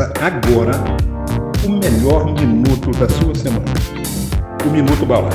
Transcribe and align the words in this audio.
Começa 0.00 0.12
agora 0.24 0.72
o 1.62 1.68
melhor 1.68 2.24
minuto 2.32 2.90
da 2.92 3.06
sua 3.06 3.34
semana. 3.34 3.66
O 4.64 4.70
Minuto 4.70 5.04
Balai. 5.04 5.30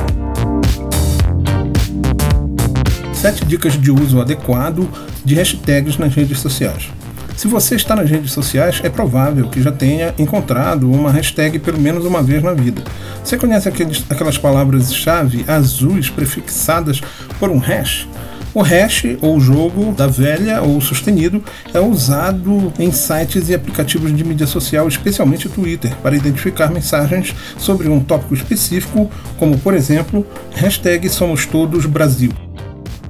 Sete 3.14 3.46
dicas 3.46 3.74
de 3.74 3.92
uso 3.92 4.20
adequado 4.20 4.90
de 5.24 5.36
hashtags 5.36 6.00
nas 6.00 6.16
redes 6.16 6.40
sociais. 6.40 6.90
Se 7.38 7.48
você 7.48 7.76
está 7.76 7.96
nas 7.96 8.10
redes 8.10 8.32
sociais, 8.32 8.82
é 8.84 8.90
provável 8.90 9.48
que 9.50 9.62
já 9.62 9.72
tenha 9.72 10.16
encontrado 10.18 10.92
uma 10.92 11.12
hashtag 11.12 11.60
pelo 11.60 11.80
menos 11.80 12.04
uma 12.04 12.24
vez 12.24 12.42
na 12.42 12.54
vida. 12.54 12.82
Você 13.24 13.38
conhece 13.38 13.70
aqueles, 13.70 14.04
aquelas 14.10 14.40
palavras-chave 14.40 15.46
azuis 15.48 16.10
prefixadas 16.10 17.02
por 17.40 17.52
um 17.52 17.60
hash? 17.60 18.08
O 18.56 18.62
hash, 18.62 19.04
ou 19.22 19.38
jogo 19.38 19.92
da 19.92 20.08
velha 20.08 20.62
ou 20.62 20.80
sustenido, 20.80 21.44
é 21.74 21.80
usado 21.82 22.72
em 22.80 22.90
sites 22.90 23.50
e 23.50 23.54
aplicativos 23.54 24.16
de 24.16 24.24
mídia 24.24 24.48
social, 24.48 24.88
especialmente 24.88 25.50
Twitter, 25.50 25.94
para 25.98 26.16
identificar 26.16 26.72
mensagens 26.72 27.36
sobre 27.58 27.90
um 27.90 28.00
tópico 28.00 28.34
específico, 28.34 29.12
como 29.38 29.58
por 29.58 29.74
exemplo, 29.74 30.26
hashtag 30.54 31.10
Somos 31.10 31.46
Todos 31.46 31.86
Brasil. 31.86 32.45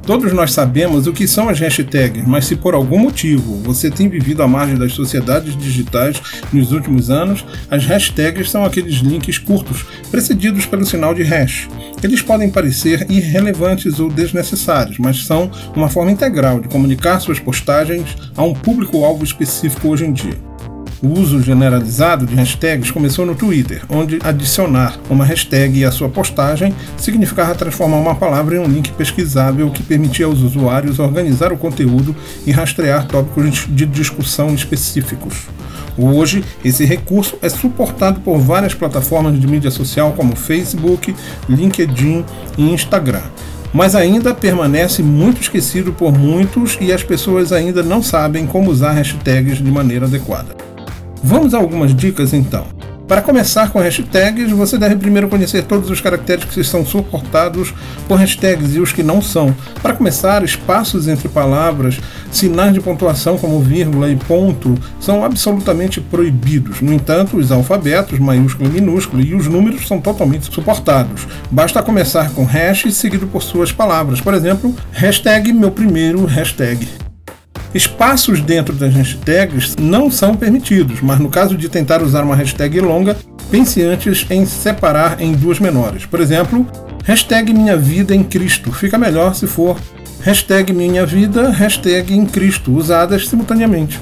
Todos 0.06 0.32
nós 0.34 0.54
sabemos 0.54 1.08
o 1.08 1.14
que 1.14 1.28
são 1.28 1.50
as 1.50 1.60
hashtags, 1.60 2.28
mas 2.28 2.46
se 2.46 2.56
por 2.56 2.76
algum 2.76 3.00
motivo 3.00 3.56
você 3.64 3.90
tem 3.90 4.08
vivido 4.08 4.44
à 4.44 4.48
margem 4.48 4.78
das 4.78 4.94
sociedades 4.94 5.58
digitais 5.58 6.22
nos 6.54 6.72
últimos 6.72 7.10
anos, 7.10 7.44
as 7.72 7.86
hashtags 7.86 8.52
são 8.52 8.64
aqueles 8.64 8.98
links 8.98 9.40
curtos, 9.40 9.84
precedidos 10.12 10.68
pelo 10.68 10.86
sinal 10.86 11.16
de 11.16 11.24
hash. 11.24 11.68
Eles 12.04 12.22
podem 12.22 12.52
parecer 12.52 13.08
irrelevantes 13.10 14.00
ou 14.00 14.08
desnecessários, 14.08 15.00
mas 15.00 15.26
são 15.26 15.50
uma 15.76 15.90
forma 15.90 16.12
integral 16.12 16.60
de 16.60 16.68
comunicar 16.68 17.20
suas 17.20 17.40
postagens 17.40 18.16
a 18.38 18.44
um 18.44 18.54
público-alvo 18.54 19.24
específico 19.24 19.88
hoje 19.88 20.06
em 20.06 20.14
dia. 20.14 20.55
O 21.04 21.20
uso 21.20 21.42
generalizado 21.42 22.26
de 22.26 22.34
hashtags 22.36 22.90
começou 22.90 23.26
no 23.26 23.36
Twitter, 23.36 23.84
onde 23.90 24.18
adicionar 24.24 24.98
uma 25.10 25.26
hashtag 25.26 25.84
à 25.84 25.92
sua 25.92 26.08
postagem 26.08 26.74
significava 26.98 27.54
transformar 27.54 27.98
uma 27.98 28.16
palavra 28.16 28.56
em 28.56 28.60
um 28.60 28.68
link 28.68 28.92
pesquisável 28.94 29.70
que 29.70 29.84
permitia 29.84 30.26
aos 30.26 30.42
usuários 30.42 30.98
organizar 30.98 31.52
o 31.52 31.58
conteúdo 31.58 32.16
e 32.48 32.52
rastrear 32.52 33.08
tópicos 33.08 33.68
de 33.68 33.86
discussão 33.86 34.56
específicos. 34.56 35.48
Hoje, 35.98 36.44
esse 36.64 36.86
recurso 36.86 37.38
é 37.42 37.50
suportado 37.50 38.22
por 38.22 38.38
várias 38.38 38.74
plataformas 38.74 39.40
de 39.40 39.48
mídia 39.48 39.72
social 39.72 40.14
como 40.14 40.36
Facebook, 40.36 41.14
LinkedIn 41.50 42.24
e 42.58 42.72
Instagram 42.72 43.24
mas 43.74 43.94
ainda 43.94 44.34
permanece 44.34 45.04
muito 45.04 45.42
esquecido 45.42 45.92
por 45.92 46.18
muitos 46.18 46.78
e 46.80 46.94
as 46.94 47.04
pessoas 47.04 47.52
ainda 47.52 47.84
não 47.84 48.02
sabem 48.02 48.48
como 48.48 48.72
usar 48.72 48.94
hashtags 48.94 49.58
de 49.58 49.70
maneira 49.70 50.06
adequada. 50.06 50.56
Vamos 51.28 51.56
a 51.56 51.58
algumas 51.58 51.96
dicas 51.96 52.34
então. 52.34 52.68
Para 53.08 53.20
começar 53.20 53.72
com 53.72 53.80
hashtags, 53.80 54.52
você 54.52 54.78
deve 54.78 54.96
primeiro 54.96 55.28
conhecer 55.28 55.64
todos 55.64 55.90
os 55.90 56.00
caracteres 56.00 56.46
que 56.46 56.64
são 56.64 56.86
suportados 56.86 57.74
por 58.08 58.20
hashtags 58.20 58.76
e 58.76 58.80
os 58.80 58.94
que 58.94 59.02
não 59.02 59.24
são. 59.24 59.52
Para 59.82 59.96
começar, 59.96 60.44
espaços 60.44 61.08
entre 61.08 61.28
palavras, 61.28 62.00
sinais 62.32 62.74
de 62.76 62.80
pontuação 62.80 63.40
como 63.40 63.60
vírgula 63.60 64.08
e 64.08 64.16
ponto 64.16 64.76
são 65.00 65.26
absolutamente 65.26 66.00
proibidos. 66.00 66.80
No 66.80 66.94
entanto, 66.94 67.38
os 67.38 67.52
alfabetos, 67.52 68.20
maiúsculo 68.20 68.70
e 68.70 68.74
minúsculo, 68.74 69.24
e 69.24 69.34
os 69.34 69.48
números 69.48 69.88
são 69.88 70.00
totalmente 70.00 70.54
suportados. 70.54 71.28
Basta 71.50 71.82
começar 71.82 72.30
com 72.36 72.44
hash 72.44 72.94
seguido 72.94 73.26
por 73.26 73.42
suas 73.42 73.72
palavras. 73.72 74.22
Por 74.22 74.36
exemplo, 74.36 74.76
hashtag 74.92 75.52
meu 75.52 75.72
primeiro 75.72 76.24
hashtag. 76.26 77.05
Espaços 77.76 78.40
dentro 78.40 78.74
das 78.74 78.94
hashtags 78.94 79.76
não 79.78 80.10
são 80.10 80.34
permitidos, 80.34 81.02
mas 81.02 81.20
no 81.20 81.28
caso 81.28 81.58
de 81.58 81.68
tentar 81.68 82.02
usar 82.02 82.24
uma 82.24 82.34
hashtag 82.34 82.80
longa, 82.80 83.18
pense 83.52 83.82
antes 83.84 84.26
em 84.30 84.46
separar 84.46 85.20
em 85.20 85.34
duas 85.34 85.60
menores. 85.60 86.06
Por 86.06 86.22
exemplo, 86.22 86.66
hashtag 87.04 87.54
minha 87.54 87.76
vida 87.76 88.16
em 88.16 88.24
Cristo. 88.24 88.72
Fica 88.72 88.98
melhor 88.98 89.36
se 89.36 89.46
for 89.46 89.78
hashtag 90.22 90.72
minha 90.72 91.06
vida, 91.06 91.50
hashtag 91.50 92.14
em 92.14 92.26
Cristo, 92.26 92.74
usadas 92.74 93.28
simultaneamente. 93.28 94.00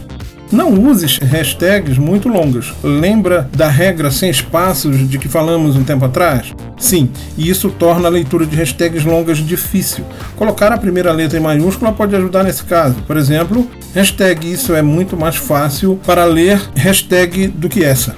Não 0.52 0.74
use 0.74 1.06
hashtags 1.24 1.98
muito 1.98 2.30
longas. 2.30 2.74
Lembra 2.84 3.50
da 3.56 3.68
regra 3.68 4.12
sem 4.12 4.30
espaços 4.30 5.10
de 5.10 5.18
que 5.18 5.28
falamos 5.28 5.76
um 5.76 5.84
tempo 5.84 6.06
atrás? 6.06 6.54
Sim, 6.78 7.10
e 7.38 7.50
isso 7.50 7.70
torna 7.70 8.08
a 8.08 8.12
leitura 8.12 8.46
de 8.46 8.56
hashtags 8.56 9.04
longas 9.04 9.38
difícil. 9.38 10.06
Colocar 10.36 10.72
a 10.72 10.78
primeira 10.78 11.12
letra 11.12 11.38
em 11.38 11.42
maiúscula 11.42 11.92
pode 11.92 12.16
ajudar 12.16 12.44
nesse 12.44 12.64
caso. 12.64 12.96
Por 13.08 13.18
exemplo, 13.18 13.70
hashtag 13.94 14.52
isso 14.52 14.74
é 14.74 14.82
muito 14.82 15.18
mais 15.18 15.36
fácil 15.36 16.00
para 16.06 16.26
ler 16.26 16.62
hashtag 16.76 17.48
do 17.48 17.70
que 17.70 17.84
essa. 17.84 18.16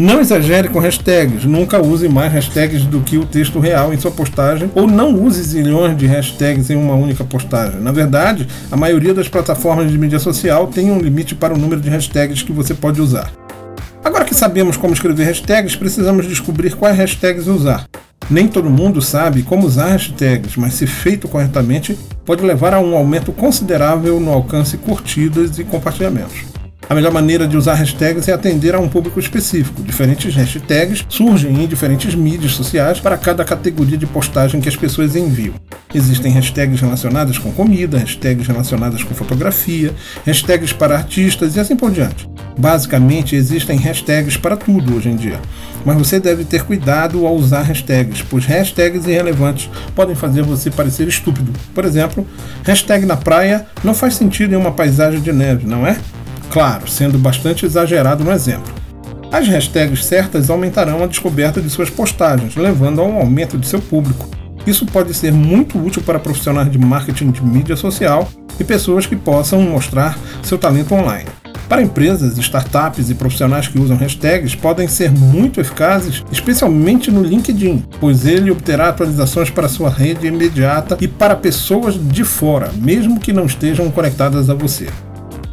Não 0.00 0.20
exagere 0.20 0.68
com 0.68 0.78
hashtags, 0.78 1.44
nunca 1.44 1.84
use 1.84 2.08
mais 2.08 2.32
hashtags 2.32 2.84
do 2.84 3.00
que 3.00 3.18
o 3.18 3.26
texto 3.26 3.58
real 3.58 3.92
em 3.92 3.98
sua 3.98 4.12
postagem, 4.12 4.70
ou 4.72 4.86
não 4.86 5.12
use 5.12 5.42
zilhões 5.42 5.96
de 5.96 6.06
hashtags 6.06 6.70
em 6.70 6.76
uma 6.76 6.94
única 6.94 7.24
postagem. 7.24 7.80
Na 7.80 7.90
verdade, 7.90 8.46
a 8.70 8.76
maioria 8.76 9.12
das 9.12 9.28
plataformas 9.28 9.90
de 9.90 9.98
mídia 9.98 10.20
social 10.20 10.68
tem 10.68 10.92
um 10.92 11.00
limite 11.00 11.34
para 11.34 11.52
o 11.52 11.58
número 11.58 11.80
de 11.80 11.90
hashtags 11.90 12.44
que 12.44 12.52
você 12.52 12.74
pode 12.74 13.00
usar. 13.00 13.32
Agora 14.04 14.24
que 14.24 14.36
sabemos 14.36 14.76
como 14.76 14.94
escrever 14.94 15.24
hashtags, 15.24 15.74
precisamos 15.74 16.28
descobrir 16.28 16.76
quais 16.76 16.96
hashtags 16.96 17.48
usar. 17.48 17.86
Nem 18.30 18.46
todo 18.46 18.70
mundo 18.70 19.02
sabe 19.02 19.42
como 19.42 19.66
usar 19.66 19.88
hashtags, 19.88 20.56
mas 20.56 20.74
se 20.74 20.86
feito 20.86 21.26
corretamente, 21.26 21.98
pode 22.24 22.44
levar 22.44 22.72
a 22.72 22.78
um 22.78 22.96
aumento 22.96 23.32
considerável 23.32 24.20
no 24.20 24.30
alcance 24.30 24.76
curtidas 24.76 25.58
e 25.58 25.64
compartilhamentos. 25.64 26.57
A 26.88 26.94
melhor 26.94 27.12
maneira 27.12 27.46
de 27.46 27.54
usar 27.54 27.74
hashtags 27.74 28.28
é 28.28 28.32
atender 28.32 28.74
a 28.74 28.80
um 28.80 28.88
público 28.88 29.20
específico. 29.20 29.82
Diferentes 29.82 30.34
hashtags 30.34 31.04
surgem 31.06 31.62
em 31.62 31.66
diferentes 31.66 32.14
mídias 32.14 32.52
sociais 32.52 32.98
para 32.98 33.18
cada 33.18 33.44
categoria 33.44 33.98
de 33.98 34.06
postagem 34.06 34.58
que 34.58 34.70
as 34.70 34.76
pessoas 34.76 35.14
enviam. 35.14 35.52
Existem 35.94 36.32
hashtags 36.32 36.80
relacionadas 36.80 37.36
com 37.36 37.52
comida, 37.52 37.98
hashtags 37.98 38.46
relacionadas 38.46 39.04
com 39.04 39.14
fotografia, 39.14 39.94
hashtags 40.24 40.72
para 40.72 40.96
artistas 40.96 41.56
e 41.56 41.60
assim 41.60 41.76
por 41.76 41.90
diante. 41.90 42.26
Basicamente, 42.58 43.36
existem 43.36 43.78
hashtags 43.78 44.38
para 44.38 44.56
tudo 44.56 44.96
hoje 44.96 45.10
em 45.10 45.16
dia. 45.16 45.38
Mas 45.84 45.98
você 45.98 46.18
deve 46.18 46.42
ter 46.44 46.62
cuidado 46.64 47.26
ao 47.26 47.36
usar 47.36 47.62
hashtags, 47.62 48.22
pois 48.22 48.46
hashtags 48.46 49.06
irrelevantes 49.06 49.68
podem 49.94 50.14
fazer 50.14 50.42
você 50.42 50.70
parecer 50.70 51.06
estúpido. 51.06 51.52
Por 51.74 51.84
exemplo, 51.84 52.26
hashtag 52.64 53.04
na 53.04 53.16
praia 53.16 53.66
não 53.84 53.94
faz 53.94 54.14
sentido 54.14 54.54
em 54.54 54.56
uma 54.56 54.72
paisagem 54.72 55.20
de 55.20 55.32
neve, 55.32 55.66
não 55.66 55.86
é? 55.86 55.98
Claro, 56.50 56.88
sendo 56.88 57.18
bastante 57.18 57.66
exagerado 57.66 58.24
no 58.24 58.32
exemplo. 58.32 58.72
As 59.30 59.46
hashtags 59.46 60.04
certas 60.04 60.48
aumentarão 60.48 61.04
a 61.04 61.06
descoberta 61.06 61.60
de 61.60 61.68
suas 61.68 61.90
postagens, 61.90 62.56
levando 62.56 63.00
a 63.00 63.04
um 63.04 63.18
aumento 63.18 63.58
de 63.58 63.66
seu 63.66 63.80
público. 63.80 64.28
Isso 64.66 64.86
pode 64.86 65.12
ser 65.12 65.32
muito 65.32 65.78
útil 65.78 66.02
para 66.02 66.18
profissionais 66.18 66.70
de 66.70 66.78
marketing 66.78 67.30
de 67.30 67.44
mídia 67.44 67.76
social 67.76 68.28
e 68.58 68.64
pessoas 68.64 69.06
que 69.06 69.16
possam 69.16 69.60
mostrar 69.62 70.18
seu 70.42 70.56
talento 70.56 70.94
online. 70.94 71.28
Para 71.68 71.82
empresas, 71.82 72.38
startups 72.38 73.10
e 73.10 73.14
profissionais 73.14 73.68
que 73.68 73.78
usam 73.78 73.98
hashtags 73.98 74.54
podem 74.54 74.88
ser 74.88 75.10
muito 75.10 75.60
eficazes, 75.60 76.24
especialmente 76.32 77.10
no 77.10 77.22
LinkedIn, 77.22 77.84
pois 78.00 78.24
ele 78.24 78.50
obterá 78.50 78.88
atualizações 78.88 79.50
para 79.50 79.68
sua 79.68 79.90
rede 79.90 80.26
imediata 80.26 80.96
e 80.98 81.06
para 81.06 81.36
pessoas 81.36 81.94
de 81.94 82.24
fora, 82.24 82.70
mesmo 82.74 83.20
que 83.20 83.34
não 83.34 83.44
estejam 83.44 83.90
conectadas 83.90 84.48
a 84.48 84.54
você. 84.54 84.86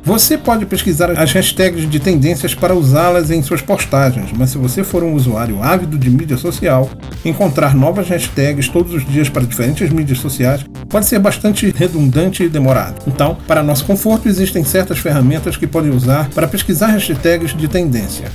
Você 0.05 0.37
pode 0.37 0.67
pesquisar 0.67 1.09
as 1.09 1.31
hashtags 1.33 1.89
de 1.89 1.99
tendências 1.99 2.53
para 2.53 2.75
usá-las 2.75 3.31
em 3.31 3.41
suas 3.41 3.59
postagens, 3.59 4.29
mas 4.37 4.51
se 4.51 4.57
você 4.59 4.83
for 4.83 5.01
um 5.01 5.15
usuário 5.15 5.63
ávido 5.63 5.97
de 5.97 6.11
mídia 6.11 6.37
social, 6.37 6.87
encontrar 7.25 7.73
novas 7.73 8.07
hashtags 8.07 8.69
todos 8.69 8.93
os 8.93 9.03
dias 9.03 9.29
para 9.29 9.41
diferentes 9.43 9.89
mídias 9.89 10.19
sociais 10.19 10.63
pode 10.87 11.07
ser 11.07 11.17
bastante 11.17 11.73
redundante 11.75 12.43
e 12.43 12.49
demorado. 12.49 13.01
Então, 13.07 13.35
para 13.47 13.63
nosso 13.63 13.83
conforto, 13.83 14.29
existem 14.29 14.63
certas 14.63 14.99
ferramentas 14.99 15.57
que 15.57 15.65
podem 15.65 15.89
usar 15.89 16.29
para 16.29 16.47
pesquisar 16.47 16.87
hashtags 16.87 17.57
de 17.57 17.67
tendência. 17.67 18.25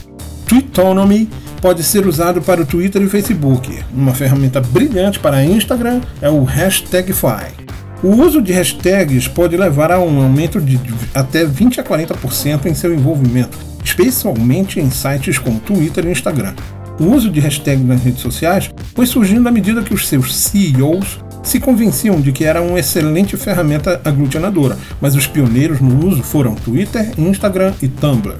Tweetonomy 0.48 1.30
pode 1.62 1.84
ser 1.84 2.04
usado 2.04 2.42
para 2.42 2.62
o 2.62 2.66
Twitter 2.66 3.00
e 3.00 3.08
Facebook. 3.08 3.78
Uma 3.94 4.12
ferramenta 4.12 4.60
brilhante 4.60 5.20
para 5.20 5.44
Instagram 5.44 6.00
é 6.20 6.28
o 6.28 6.42
Hashtagify. 6.42 7.59
O 8.02 8.08
uso 8.14 8.40
de 8.40 8.50
hashtags 8.50 9.28
pode 9.28 9.58
levar 9.58 9.92
a 9.92 10.00
um 10.00 10.22
aumento 10.22 10.58
de 10.58 10.80
até 11.14 11.44
20 11.44 11.80
a 11.80 11.84
40% 11.84 12.64
em 12.64 12.74
seu 12.74 12.94
envolvimento, 12.94 13.58
especialmente 13.84 14.80
em 14.80 14.90
sites 14.90 15.38
como 15.38 15.60
Twitter 15.60 16.06
e 16.06 16.10
Instagram. 16.10 16.54
O 16.98 17.04
uso 17.14 17.28
de 17.28 17.40
hashtags 17.40 17.86
nas 17.86 18.02
redes 18.02 18.22
sociais 18.22 18.70
foi 18.94 19.04
surgindo 19.04 19.46
à 19.46 19.52
medida 19.52 19.82
que 19.82 19.92
os 19.92 20.08
seus 20.08 20.34
CEOs 20.34 21.18
se 21.42 21.60
convenciam 21.60 22.18
de 22.22 22.32
que 22.32 22.42
era 22.42 22.62
uma 22.62 22.80
excelente 22.80 23.36
ferramenta 23.36 24.00
aglutinadora, 24.02 24.78
mas 24.98 25.14
os 25.14 25.26
pioneiros 25.26 25.78
no 25.82 26.06
uso 26.08 26.22
foram 26.22 26.54
Twitter, 26.54 27.12
Instagram 27.18 27.74
e 27.82 27.88
Tumblr. 27.88 28.38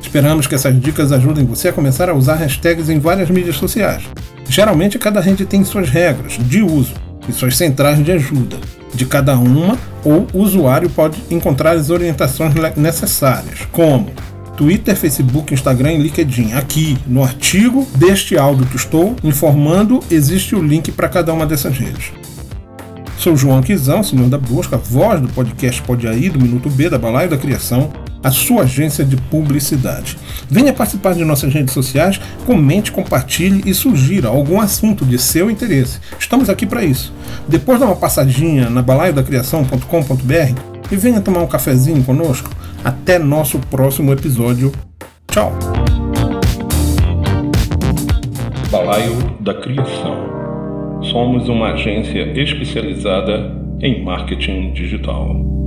Esperamos 0.00 0.46
que 0.46 0.54
essas 0.54 0.80
dicas 0.80 1.10
ajudem 1.10 1.44
você 1.44 1.68
a 1.68 1.72
começar 1.72 2.08
a 2.08 2.14
usar 2.14 2.36
hashtags 2.36 2.88
em 2.88 3.00
várias 3.00 3.28
mídias 3.28 3.56
sociais. 3.56 4.04
Geralmente, 4.48 5.00
cada 5.00 5.20
rede 5.20 5.44
tem 5.44 5.64
suas 5.64 5.88
regras 5.88 6.38
de 6.38 6.62
uso 6.62 6.94
e 7.28 7.32
suas 7.32 7.56
centrais 7.56 8.04
de 8.04 8.12
ajuda 8.12 8.56
de 8.94 9.04
cada 9.04 9.36
uma, 9.36 9.76
ou 10.04 10.26
o 10.32 10.38
usuário 10.38 10.88
pode 10.88 11.22
encontrar 11.30 11.72
as 11.72 11.90
orientações 11.90 12.54
necessárias, 12.76 13.66
como 13.72 14.10
Twitter, 14.56 14.96
Facebook, 14.96 15.52
Instagram 15.52 15.94
e 15.94 15.98
LinkedIn. 15.98 16.52
Aqui 16.52 16.96
no 17.06 17.22
artigo 17.24 17.86
deste 17.96 18.38
áudio 18.38 18.66
que 18.66 18.76
estou 18.76 19.16
informando, 19.24 20.00
existe 20.10 20.54
o 20.54 20.62
link 20.62 20.92
para 20.92 21.08
cada 21.08 21.32
uma 21.32 21.44
dessas 21.44 21.76
redes. 21.76 22.12
Sou 23.18 23.36
João 23.36 23.62
Quizão, 23.62 24.02
senhor 24.02 24.28
da 24.28 24.38
busca, 24.38 24.76
voz 24.76 25.20
do 25.20 25.28
podcast 25.28 25.80
Pode 25.82 26.06
Aí, 26.06 26.28
do 26.28 26.40
Minuto 26.40 26.68
B, 26.68 26.90
da 26.90 26.98
Balaio 26.98 27.30
da 27.30 27.36
Criação, 27.36 27.90
a 28.24 28.30
sua 28.30 28.62
agência 28.62 29.04
de 29.04 29.16
publicidade. 29.16 30.16
Venha 30.48 30.72
participar 30.72 31.14
de 31.14 31.24
nossas 31.24 31.52
redes 31.52 31.74
sociais, 31.74 32.18
comente, 32.46 32.90
compartilhe 32.90 33.62
e 33.66 33.74
sugira 33.74 34.28
algum 34.28 34.58
assunto 34.60 35.04
de 35.04 35.18
seu 35.18 35.50
interesse. 35.50 36.00
Estamos 36.18 36.48
aqui 36.48 36.64
para 36.64 36.82
isso. 36.82 37.12
Depois 37.46 37.78
dá 37.78 37.84
uma 37.84 37.96
passadinha 37.96 38.70
na 38.70 38.80
balaiodacriação.com.br 38.80 40.60
e 40.90 40.96
venha 40.96 41.20
tomar 41.20 41.42
um 41.42 41.46
cafezinho 41.46 42.02
conosco. 42.02 42.50
Até 42.82 43.18
nosso 43.18 43.58
próximo 43.58 44.12
episódio. 44.12 44.72
Tchau. 45.30 45.52
Balaio 48.70 49.36
da 49.40 49.54
Criação. 49.54 50.32
Somos 51.10 51.48
uma 51.48 51.72
agência 51.72 52.40
especializada 52.40 53.54
em 53.80 54.02
marketing 54.02 54.72
digital. 54.72 55.63